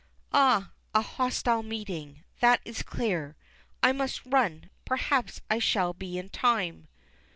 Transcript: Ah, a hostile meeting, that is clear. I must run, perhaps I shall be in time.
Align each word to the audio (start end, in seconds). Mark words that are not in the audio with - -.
Ah, 0.33 0.71
a 0.95 1.03
hostile 1.03 1.61
meeting, 1.61 2.23
that 2.39 2.59
is 2.65 2.81
clear. 2.81 3.35
I 3.83 3.91
must 3.91 4.25
run, 4.25 4.71
perhaps 4.83 5.41
I 5.47 5.59
shall 5.59 5.93
be 5.93 6.17
in 6.17 6.29
time. 6.29 6.87